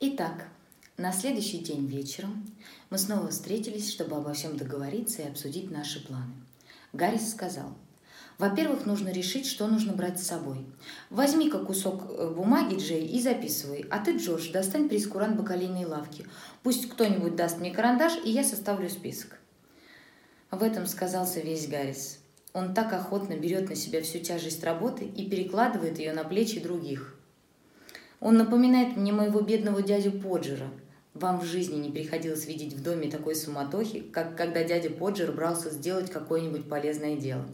[0.00, 0.46] Итак,
[0.96, 2.46] на следующий день вечером
[2.88, 6.34] мы снова встретились, чтобы обо всем договориться и обсудить наши планы.
[6.92, 7.74] Гаррис сказал,
[8.38, 10.64] во-первых, нужно решить, что нужно брать с собой.
[11.10, 13.86] Возьми-ка кусок э, бумаги, Джей, и записывай.
[13.90, 16.24] А ты, Джордж, достань прескурант бакалейной лавки.
[16.62, 19.40] Пусть кто-нибудь даст мне карандаш, и я составлю список.
[20.52, 22.20] В этом сказался весь Гаррис.
[22.52, 27.17] Он так охотно берет на себя всю тяжесть работы и перекладывает ее на плечи других.
[28.20, 30.68] Он напоминает мне моего бедного дядю Поджера.
[31.14, 35.70] Вам в жизни не приходилось видеть в доме такой суматохи, как когда дядя Поджер брался
[35.70, 37.46] сделать какое-нибудь полезное дело.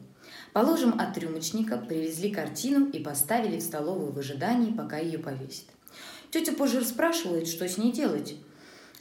[0.53, 5.67] Положим, от трюмочника привезли картину и поставили в столовую в ожидании, пока ее повесят.
[6.31, 8.37] Тетя Поджер спрашивает, что с ней делать.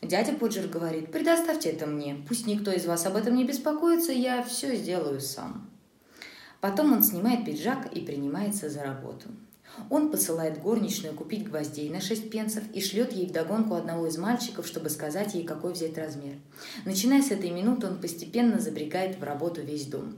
[0.02, 4.44] Дядя Поджер говорит, предоставьте это мне, пусть никто из вас об этом не беспокоится, я
[4.44, 5.70] все сделаю сам.
[6.60, 9.30] Потом он снимает пиджак и принимается за работу.
[9.90, 14.68] Он посылает горничную купить гвоздей на 6 пенсов и шлет ей вдогонку одного из мальчиков,
[14.68, 16.36] чтобы сказать ей, какой взять размер.
[16.86, 20.16] Начиная с этой минуты, он постепенно забрегает в работу весь дом.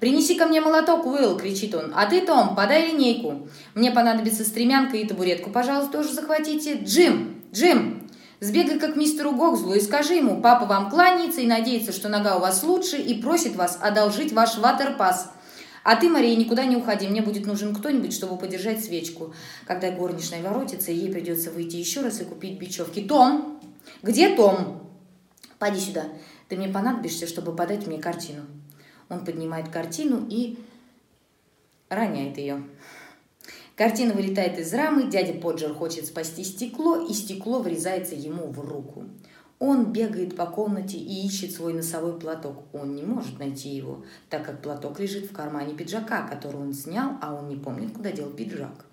[0.00, 1.92] «Принеси ко мне молоток, Уилл!»– кричит он.
[1.94, 3.48] «А ты, Том, подай линейку.
[3.74, 6.78] Мне понадобится стремянка и табуретку, пожалуйста, тоже захватите.
[6.82, 7.42] Джим!
[7.52, 8.08] Джим!
[8.40, 12.40] Сбегай как мистеру Гокзлу и скажи ему, папа вам кланяется и надеется, что нога у
[12.40, 15.32] вас лучше, и просит вас одолжить ваш ватерпас.
[15.88, 19.32] А ты, Мария, никуда не уходи, мне будет нужен кто-нибудь, чтобы подержать свечку.
[19.66, 23.00] Когда горничная воротится, ей придется выйти еще раз и купить бечевки.
[23.00, 23.58] Том!
[24.02, 24.86] Где Том?
[25.58, 26.04] Поди сюда.
[26.50, 28.42] Ты мне понадобишься, чтобы подать мне картину.
[29.08, 30.58] Он поднимает картину и
[31.88, 32.62] роняет ее.
[33.74, 39.06] Картина вылетает из рамы, дядя Поджер хочет спасти стекло, и стекло врезается ему в руку.
[39.58, 42.64] Он бегает по комнате и ищет свой носовой платок.
[42.72, 47.16] Он не может найти его, так как платок лежит в кармане пиджака, который он снял,
[47.20, 48.86] а он не помнит, куда дел пиджак.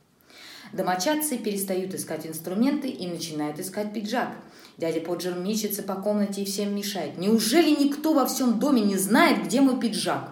[0.73, 4.35] Домочадцы перестают искать инструменты и начинают искать пиджак.
[4.77, 7.17] Дядя Поджер мечется по комнате и всем мешает.
[7.17, 10.31] Неужели никто во всем доме не знает, где мой пиджак?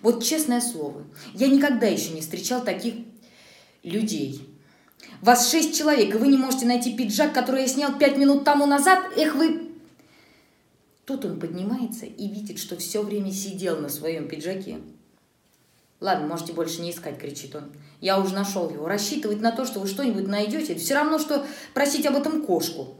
[0.00, 2.94] Вот честное слово, я никогда еще не встречал таких
[3.84, 4.51] людей.
[5.20, 8.66] Вас шесть человек, и вы не можете найти пиджак, который я снял пять минут тому
[8.66, 9.04] назад?
[9.16, 9.68] Эх вы...
[11.04, 14.78] Тут он поднимается и видит, что все время сидел на своем пиджаке.
[16.00, 17.72] «Ладно, можете больше не искать»,— кричит он.
[18.00, 18.88] «Я уже нашел его.
[18.88, 22.96] Рассчитывать на то, что вы что-нибудь найдете, все равно, что просить об этом кошку».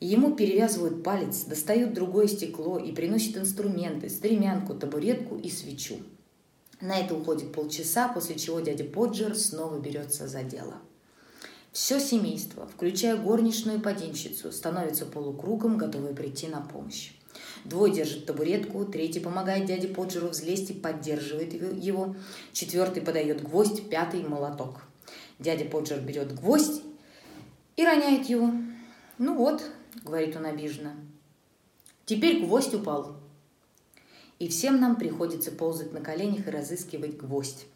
[0.00, 5.98] Ему перевязывают палец, достают другое стекло и приносят инструменты, стремянку, табуретку и свечу.
[6.84, 10.74] На это уходит полчаса, после чего дядя Поджер снова берется за дело.
[11.72, 17.12] Все семейство, включая горничную и поденщицу, становится полукругом, готовые прийти на помощь.
[17.64, 22.16] Двое держат табуретку, третий помогает дяде Поджеру взлезть и поддерживает его,
[22.52, 24.82] четвертый подает гвоздь, пятый– молоток.
[25.38, 26.82] Дядя Поджер берет гвоздь
[27.76, 28.50] и роняет его.
[29.16, 29.62] «Ну вот»,–
[30.04, 30.94] говорит он обиженно,–
[32.04, 33.23] «теперь гвоздь упал».
[34.38, 37.66] И всем нам приходится ползать на коленях и разыскивать гвоздь.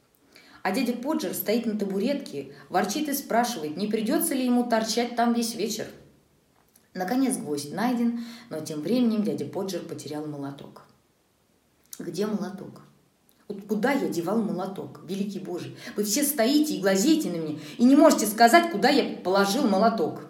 [0.63, 5.33] А дядя Поджер стоит на табуретке, ворчит и спрашивает, не придется ли ему торчать там
[5.33, 5.87] весь вечер.
[6.95, 10.83] Наконец гвоздь найден, но тем временем дядя Поджер потерял молоток.
[11.99, 12.83] Где молоток?
[13.47, 15.01] Вот куда я девал молоток?
[15.07, 19.17] Великий Боже, вы все стоите и глазеете на меня, и не можете сказать, куда я
[19.17, 20.27] положил молоток.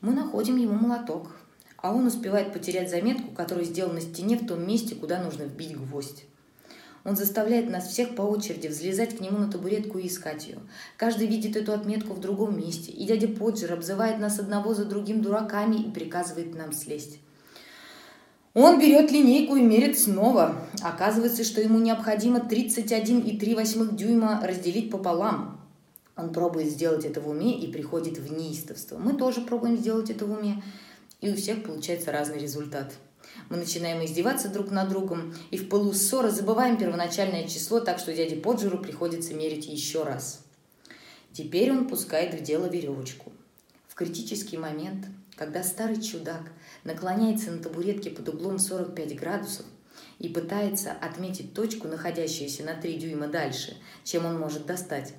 [0.00, 1.36] Мы находим ему молоток,
[1.82, 5.76] а он успевает потерять заметку, которую сделал на стене в том месте, куда нужно вбить
[5.76, 6.24] гвоздь.
[7.04, 10.58] Он заставляет нас всех по очереди взлезать к нему на табуретку и искать ее.
[10.96, 15.20] Каждый видит эту отметку в другом месте, и дядя Поджер обзывает нас одного за другим
[15.20, 17.18] дураками и приказывает нам слезть.
[18.54, 20.54] Он берет линейку и мерит снова.
[20.82, 25.60] Оказывается, что ему необходимо 31,3 дюйма разделить пополам.
[26.16, 28.98] Он пробует сделать это в уме и приходит в неистовство.
[28.98, 30.62] Мы тоже пробуем сделать это в уме,
[31.22, 32.92] и у всех получается разный результат–
[33.48, 38.14] мы начинаем издеваться друг над другом и в пылу ссоры забываем первоначальное число, так что
[38.14, 40.44] дяде Поджеру приходится мерить еще раз.
[41.32, 43.32] Теперь он пускает в дело веревочку.
[43.88, 46.42] В критический момент, когда старый чудак
[46.84, 49.66] наклоняется на табуретке под углом 45 градусов
[50.18, 55.14] и пытается отметить точку, находящуюся на 3 дюйма дальше, чем он может достать,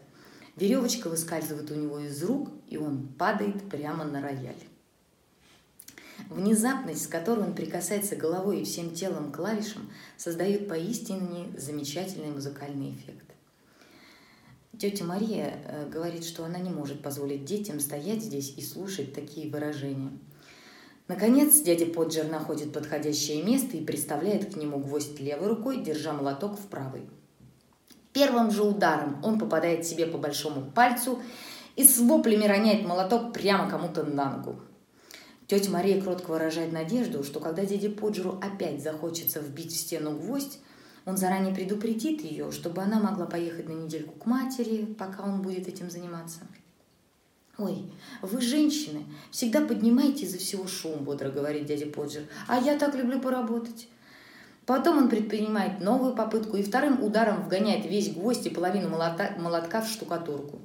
[0.56, 4.73] веревочка выскальзывает у него из рук, и он падает прямо на рояль.
[6.30, 12.92] Внезапность, с которой он прикасается головой и всем телом к клавишам, создает поистине замечательный музыкальный
[12.92, 13.25] эффект.
[14.78, 19.50] Тетя Мария э, говорит, что она не может позволить детям стоять здесь и слушать такие
[19.50, 20.12] выражения.
[21.08, 26.58] Наконец, дядя Поджер находит подходящее место и приставляет к нему гвоздь левой рукой, держа молоток
[26.58, 27.08] в правой.
[28.14, 31.20] Первым же ударом он попадает себе по большому пальцу
[31.75, 34.60] и с воплями роняет молоток прямо кому-то на ногу.
[35.54, 40.58] Тетя Мария кротко выражает надежду, что когда дяде Поджеру опять захочется вбить в стену гвоздь,
[41.06, 45.68] он заранее предупредит ее, чтобы она могла поехать на недельку к матери, пока он будет
[45.68, 46.40] этим заниматься.
[47.60, 47.86] «Ой,
[48.24, 52.24] вы, женщины, всегда поднимаете из-за всего шум»,— бодро говорит дядя Поджер.
[52.48, 53.88] «А я так люблю поработать».
[54.66, 59.82] Потом он предпринимает новую попытку и вторым ударом вгоняет весь гвоздь и половину молотка, молотка
[59.82, 60.62] в штукатурку.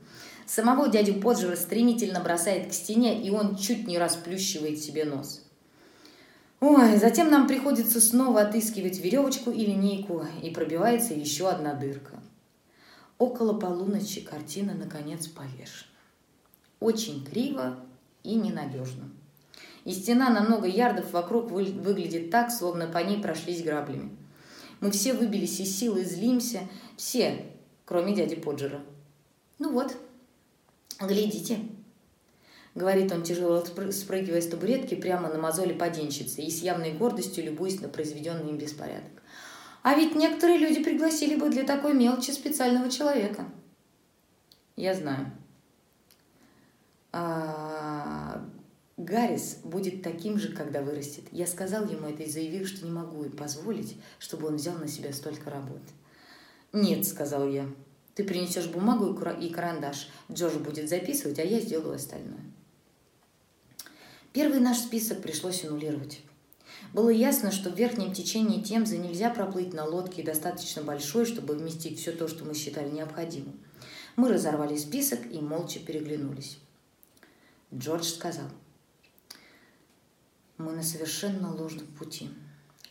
[0.48, 5.44] Самого дядю Поджера стремительно бросает к стене, и он чуть не расплющивает себе нос.
[6.60, 12.18] Ой, затем нам приходится снова отыскивать веревочку и линейку, и пробивается еще одна дырка.
[13.18, 15.90] Около полуночи картина, наконец, повешена.
[16.80, 17.76] Очень криво
[18.22, 19.10] и ненадежно.
[19.84, 24.16] И стена на много ярдов вокруг выглядит так, словно по ней прошлись граблями.
[24.80, 26.60] Мы все выбились из сил и злимся.
[26.96, 27.52] Все,
[27.84, 28.80] кроме дяди Поджера.
[29.58, 29.94] Ну вот,
[31.00, 31.58] глядите.
[32.74, 37.80] Говорит он, тяжело спрыгивая с табуретки прямо на мозоли поденщицы и с явной гордостью любуясь
[37.80, 39.22] на произведенный им беспорядок.
[39.82, 43.46] А ведь некоторые люди пригласили бы для такой мелочи специального человека.
[44.76, 45.32] Я знаю.
[47.10, 48.44] А,
[48.96, 51.24] Гаррис будет таким же, когда вырастет.
[51.32, 54.88] Я сказал ему это и заявил, что не могу и позволить, чтобы он взял на
[54.88, 55.92] себя столько работы.
[56.72, 57.66] «Нет»,— сказал я,—
[58.19, 60.09] «ты принесешь бумагу и карандаш.
[60.29, 62.43] Джордж будет записывать, а я сделаю остальное».
[64.32, 66.20] Первый наш список пришлось аннулировать.
[66.93, 72.00] Было ясно, что в верхнем течении Темзы нельзя проплыть на лодке достаточно большой, чтобы вместить
[72.00, 73.61] все то, что мы считали необходимым.
[74.17, 76.59] Мы разорвали список и молча переглянулись.
[77.73, 78.49] Джордж сказал–
[80.59, 82.31] мы на совершенно ложном пути.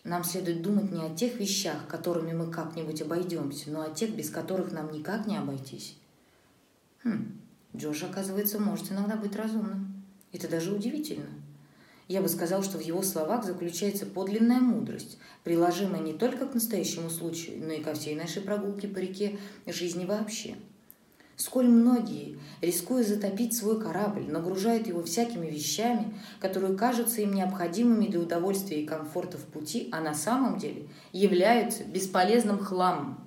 [0.07, 4.29] Нам следует думать не о тех вещах, которыми мы как-нибудь обойдемся, но о тех, без
[4.29, 5.97] которых нам никак не обойтись.
[7.03, 7.37] Хм,
[7.75, 10.05] Джордж, оказывается, может иногда быть разумным.
[10.31, 11.27] Это даже удивительно.
[12.07, 17.09] Я бы сказал, что в его словах заключается подлинная мудрость, приложимая не только к настоящему
[17.09, 20.55] случаю, но и ко всей нашей прогулке по реке жизни вообще–
[21.37, 28.21] Сколь многие, рискуя затопить свой корабль, нагружают его всякими вещами, которые кажутся им необходимыми для
[28.21, 33.19] удовольствия и комфорта в пути, а на самом деле являются бесполезным хламом.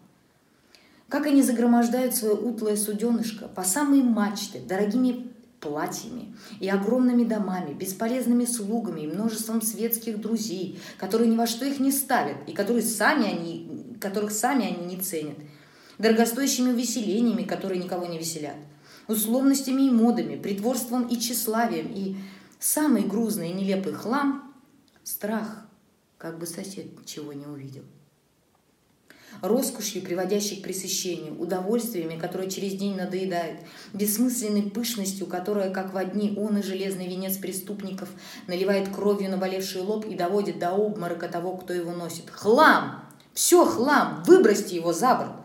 [1.08, 5.30] Как они загромождают свое утлое суденышко по самые мачты, дорогими
[5.60, 11.78] платьями и огромными домами, бесполезными слугами и множеством светских друзей, которые ни во что их
[11.78, 15.36] не ставят и которые сами они, которых сами они не ценят–
[16.00, 18.56] дорогостоящими увеселениями, которые никого не веселят,
[19.06, 22.16] условностями и модами, притворством и тщеславием, и
[22.58, 24.52] самый грузный и нелепый хлам–
[25.04, 25.66] страх,
[26.18, 27.82] как бы сосед чего не увидел.
[29.42, 33.60] Роскошью, приводящей к пресыщению, удовольствиями, которые через день надоедают,
[33.94, 38.08] бессмысленной пышностью, которая, как в одни он и железный венец преступников,
[38.48, 42.28] наливает кровью наболевший лоб и доводит до обморока того, кто его носит.
[42.28, 43.04] Хлам!
[43.32, 44.24] Все хлам!
[44.26, 45.39] Выбросьте его за борт!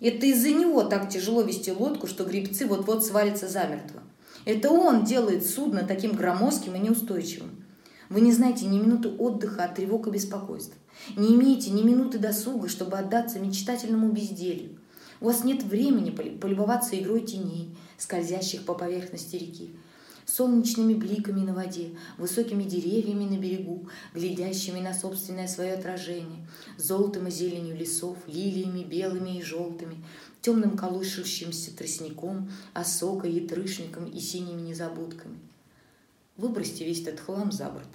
[0.00, 4.02] Это из-за него так тяжело вести лодку, что грибцы вот-вот свалятся замертво.
[4.44, 7.64] Это он делает судно таким громоздким и неустойчивым.
[8.08, 10.76] Вы не знаете ни минуты отдыха от тревог и беспокойств.
[11.16, 14.78] Не имеете ни минуты досуга, чтобы отдаться мечтательному безделью.
[15.20, 19.74] У вас нет времени полюбоваться игрой теней, скользящих по поверхности реки
[20.26, 27.30] солнечными бликами на воде, высокими деревьями на берегу, глядящими на собственное свое отражение, золотом и
[27.30, 30.04] зеленью лесов, лилиями белыми и желтыми,
[30.42, 35.38] темным колышущимся тростником, осокой и трышником и синими незабудками.
[36.36, 37.88] Выбросьте весь этот хлам за борт.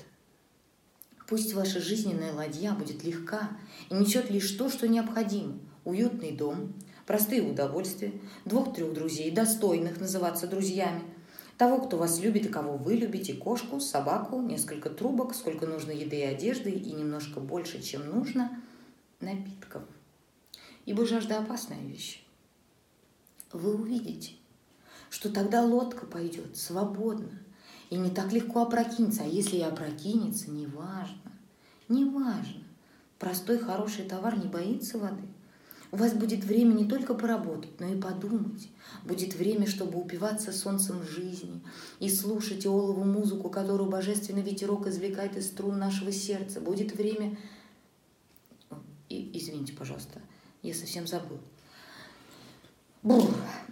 [1.28, 3.52] Пусть ваша жизненная ладья будет легка
[3.90, 5.60] и несет лишь то, что необходимо.
[5.86, 6.74] Уютный дом,
[7.06, 8.14] простые удовольствия,
[8.46, 11.02] двух-трех друзей, достойных называться друзьями–
[11.58, 16.18] того, кто вас любит и кого вы любите, кошку, собаку, несколько трубок, сколько нужно еды
[16.18, 18.62] и одежды и немножко больше, чем нужно,
[19.20, 19.84] напитков.
[20.86, 22.26] Ибо жажда опасная вещь.
[23.52, 24.34] Вы увидите,
[25.10, 27.40] что тогда лодка пойдет свободно
[27.90, 31.32] и не так легко опрокинется, а если и опрокинется, неважно,
[31.90, 32.64] неважно.
[33.20, 35.28] Простой хороший товар не боится воды–
[35.92, 38.70] у вас будет время не только поработать, но и подумать.
[39.04, 41.62] Будет время, чтобы упиваться солнцем жизни
[42.00, 46.62] и слушать иолову музыку, которую божественный ветерок извлекает из струн нашего сердца.
[46.62, 47.38] Будет время...
[49.10, 50.22] И, извините, пожалуйста,
[50.62, 51.40] я совсем забыл.
[53.04, 53.30] Бур.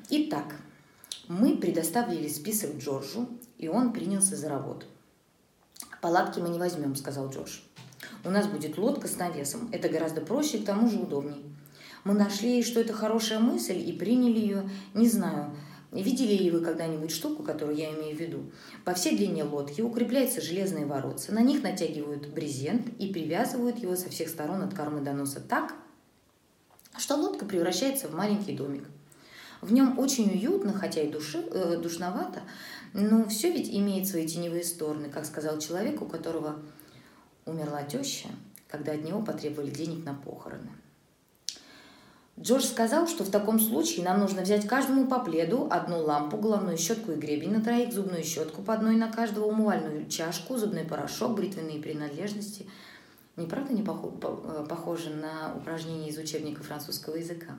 [0.09, 0.57] Итак,
[1.29, 4.85] мы предоставили список Джорджу, и он принялся за работу.
[6.01, 7.59] «Палатки мы не возьмем»,— сказал Джордж.
[8.25, 9.69] «У нас будет лодка с навесом.
[9.71, 11.45] Это гораздо проще и к тому же удобней.
[12.03, 15.55] Мы нашли, что это хорошая мысль и приняли ее, не знаю,
[15.91, 18.51] Видели ли вы когда-нибудь штуку, которую я имею в виду?
[18.85, 24.09] По всей длине лодки укрепляются железные воротца, на них натягивают брезент и привязывают его со
[24.09, 25.73] всех сторон от кормы до носа так,
[26.95, 28.83] что лодка превращается в маленький домик.
[29.61, 32.41] В нем очень уютно, хотя и души, э, душновато,
[32.93, 36.59] но все ведь имеет свои теневые стороны, как сказал человек, у которого
[37.45, 38.29] умерла теща,
[38.67, 40.69] когда от него потребовали денег на похороны.
[42.41, 46.77] Джордж сказал, что в таком случае нам нужно взять каждому по пледу, одну лампу, головную
[46.77, 51.35] щетку и гребень на троих, зубную щетку по одной на каждого, умывальную чашку, зубной порошок,
[51.35, 52.65] бритвенные принадлежности.
[53.35, 57.57] Не правда не э, похоже на упражнение из учебника французского языка?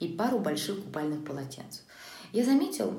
[0.00, 1.84] И пару больших купальных полотенец.
[2.32, 2.94] Я заметил,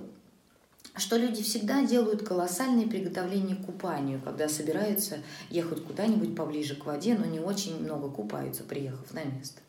[0.95, 5.17] что люди всегда делают колоссальные приготовления к купанию, когда собираются
[5.49, 9.59] ехать куда-нибудь поближе к воде, но не очень много купаются, приехав на место.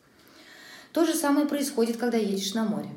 [0.93, 2.91] То же самое происходит, когда едешь на море.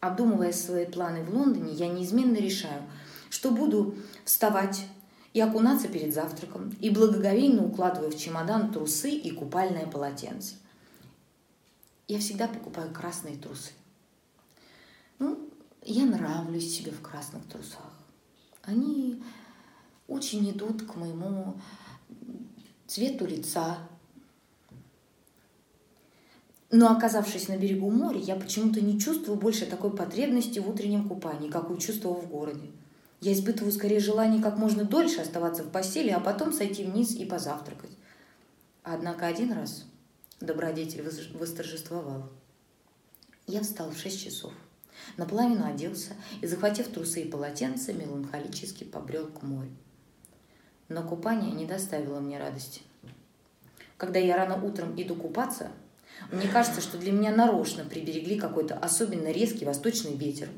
[0.00, 2.82] Обдумывая свои планы в Лондоне, я неизменно решаю,
[3.30, 4.84] что буду вставать
[5.32, 10.56] и окунаться перед завтраком, и благоговейно укладываю в чемодан трусы и купальное полотенце.
[12.08, 13.70] Я всегда покупаю красные трусы.
[15.18, 15.48] Ну,
[15.82, 17.92] я нравлюсь себе в красных трусах.
[18.62, 19.22] Они
[20.06, 21.54] очень идут к моему
[22.86, 23.78] цвету лица,
[26.72, 31.50] но оказавшись на берегу моря, я почему-то не чувствую больше такой потребности в утреннем купании,
[31.50, 32.70] какую чувствовала в городе.
[33.20, 37.26] Я испытываю скорее желание как можно дольше оставаться в постели, а потом сойти вниз и
[37.26, 37.90] позавтракать.
[38.82, 39.84] Однако один раз
[40.40, 42.30] добродетель восторжествовал.
[43.46, 44.52] Я встал в шесть часов,
[45.18, 49.70] наполовину оделся и, захватив трусы и полотенце, меланхолически побрел к морю.
[50.88, 52.80] Но купание не доставило мне радости.
[53.98, 55.70] Когда я рано утром иду купаться–
[56.30, 60.48] мне кажется, что для меня нарочно приберегли какой-то особенно резкий восточный ветер.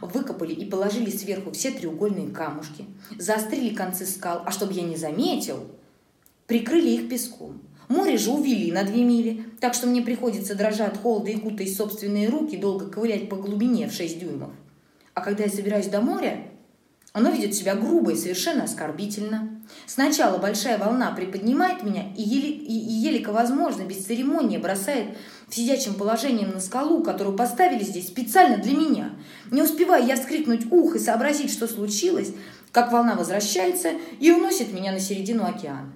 [0.00, 2.84] Выкопали и положили сверху все треугольные камушки,
[3.18, 5.66] заострили концы скал, а чтобы я не заметил,
[6.46, 7.60] прикрыли их песком.
[7.88, 11.76] Море же увели на две мили, так что мне приходится, дрожа от холода и кутаясь
[11.76, 14.50] собственные руки, долго ковылять по глубине в 6 дюймов.
[15.14, 16.48] А когда я собираюсь до моря,
[17.16, 19.48] оно ведет себя грубо и совершенно оскорбительно.
[19.86, 25.16] Сначала большая волна приподнимает меня и, еле, и, и возможно, без церемонии бросает
[25.48, 29.12] в сидячем положением на скалу, которую поставили здесь специально для меня.
[29.50, 32.34] Не успеваю я вскрикнуть ух и сообразить, что случилось,
[32.70, 35.94] как волна возвращается и уносит меня на середину океана.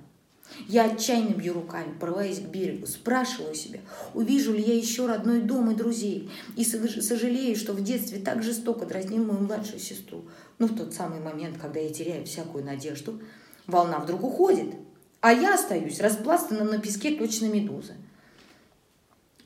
[0.68, 3.80] Я отчаянно бью руками, порываясь к берегу, спрашиваю себя,
[4.14, 8.86] увижу ли я еще родной дом и друзей, и сожалею, что в детстве так жестоко
[8.86, 10.24] дразнил мою младшую сестру.
[10.58, 13.20] Но в тот самый момент, когда я теряю всякую надежду,
[13.66, 14.74] волна вдруг уходит,
[15.20, 17.94] а я остаюсь распластанным на песке точно медуза.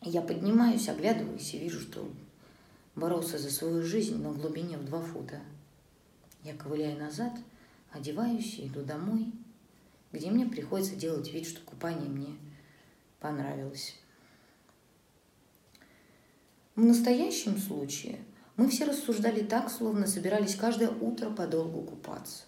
[0.03, 2.09] Я поднимаюсь, оглядываюсь и вижу, что
[2.95, 5.41] боролся за свою жизнь на глубине в два фута.
[6.43, 7.33] Я ковыляю назад,
[7.93, 9.33] одеваюсь и иду домой–
[10.15, 12.37] где мне приходится делать вид, что купание мне
[13.21, 13.97] понравилось.
[16.77, 18.19] В настоящем случае
[18.57, 22.45] мы все рассуждали так, словно собирались каждое утро подолгу купаться.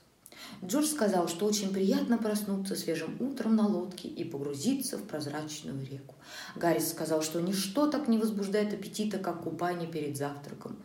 [0.64, 6.14] Джордж сказал, что очень приятно проснуться свежим утром на лодке и погрузиться в прозрачную реку.
[6.54, 10.76] Гаррис сказал, что ничто так не возбуждает аппетита, как купание перед завтраком.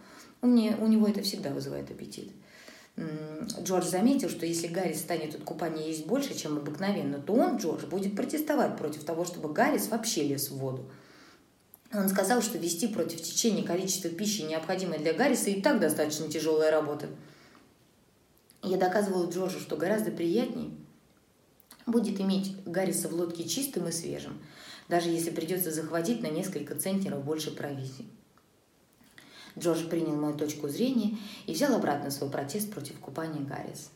[0.42, 2.32] У, меня, у него это всегда вызывает аппетит.
[3.42, 7.86] Джордж заметил, что если Гарри станет от купания есть больше, чем обыкновенно, то он, Джордж,
[7.86, 10.90] будет протестовать против того, чтобы Гаррис вообще лез в воду.
[11.94, 16.72] Он сказал, что вести против течения количество пищи, необходимой для Гарриса, и так достаточно тяжелая
[16.72, 17.08] работа.
[18.64, 20.72] Я доказывала Джорджу, что гораздо приятнее
[21.86, 24.40] будет иметь Гарриса в лодке чистым и свежим,
[24.88, 28.08] даже если придется захватить на несколько центнеров больше провизии.
[29.58, 33.90] Джордж принял мою точку зрения и взял обратно свой протест против купания Гаррис.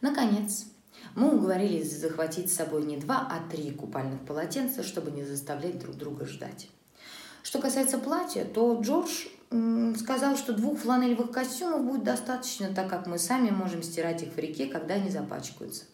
[0.00, 0.66] Наконец,
[1.14, 5.96] мы уговорились захватить с собой не два, а три купальных полотенца, чтобы не заставлять друг
[5.96, 6.68] друга ждать.
[7.42, 9.26] Что касается платья, то Джордж
[9.98, 14.38] сказал, что двух фланелевых костюмов будет достаточно, так как мы сами можем стирать их в
[14.38, 15.84] реке, когда они запачкаются.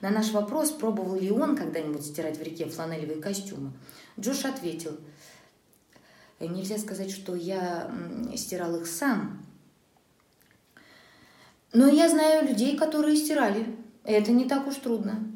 [0.00, 3.72] На наш вопрос, пробовал ли он когда-нибудь стирать в реке фланелевые костюмы,
[4.18, 4.96] Джош ответил–
[6.40, 7.90] Нельзя сказать, что я
[8.36, 9.44] стирал их сам.
[11.72, 13.76] Но я знаю людей, которые стирали.
[14.04, 15.28] Это не так уж трудно.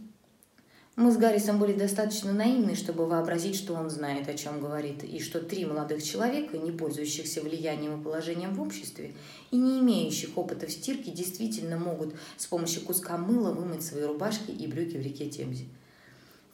[0.95, 5.21] Мы с Гаррисом были достаточно наивны, чтобы вообразить, что он знает, о чем говорит, и
[5.21, 9.15] что три молодых человека, не пользующихся влиянием и положением в обществе
[9.51, 14.51] и не имеющих опыта в стирке, действительно могут с помощью куска мыла вымыть свои рубашки
[14.51, 15.65] и брюки в реке Темзе.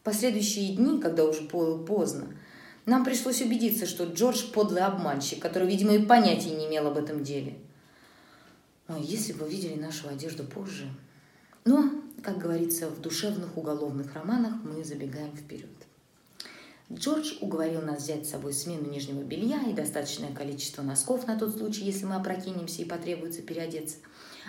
[0.00, 2.28] В последующие дни, когда уже было поздно,
[2.88, 7.22] нам пришлось убедиться, что Джордж подлый обманщик, который, видимо, и понятия не имел об этом
[7.22, 7.58] деле.
[8.88, 10.88] Ой, если бы видели нашу одежду позже.
[11.66, 11.90] Но,
[12.22, 15.68] как говорится в душевных уголовных романах, мы забегаем вперед.
[16.90, 21.58] Джордж уговорил нас взять с собой смену нижнего белья и достаточное количество носков на тот
[21.58, 23.98] случай, если мы опрокинемся и потребуется переодеться,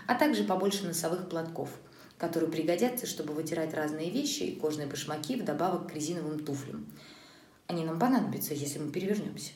[0.08, 1.70] а также побольше носовых платков,
[2.18, 6.88] которые пригодятся, чтобы вытирать разные вещи и кожные башмаки вдобавок к резиновым туфлям.
[7.70, 9.52] Они нам понадобятся, если мы перевернемся.